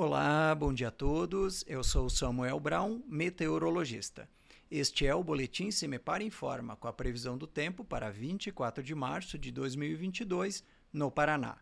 [0.00, 1.64] Olá, bom dia a todos.
[1.66, 4.30] Eu sou Samuel Brown, meteorologista.
[4.70, 8.80] Este é o boletim Se Me Para Informa com a previsão do tempo para 24
[8.80, 11.58] de março de 2022 no Paraná.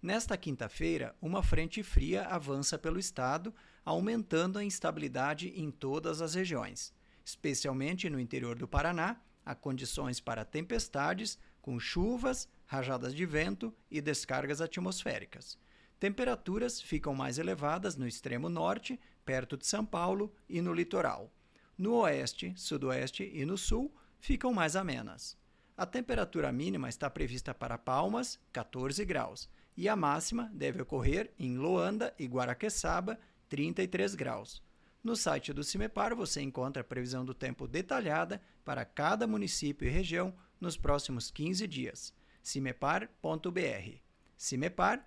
[0.00, 3.54] Nesta quinta-feira, uma frente fria avança pelo estado,
[3.84, 6.94] aumentando a instabilidade em todas as regiões.
[7.22, 14.00] Especialmente no interior do Paraná, há condições para tempestades, com chuvas, rajadas de vento e
[14.00, 15.58] descargas atmosféricas.
[15.98, 21.32] Temperaturas ficam mais elevadas no extremo norte, perto de São Paulo e no litoral.
[21.76, 25.36] No oeste, sudoeste e no sul ficam mais amenas.
[25.76, 31.58] A temperatura mínima está prevista para Palmas, 14 graus, e a máxima deve ocorrer em
[31.58, 34.62] Loanda e Guaraqueçaba, 33 graus.
[35.04, 39.90] No site do CIMEPAR você encontra a previsão do tempo detalhada para cada município e
[39.90, 42.12] região nos próximos 15 dias.
[42.42, 44.00] cimepar.br.
[44.36, 45.06] CIMEPAR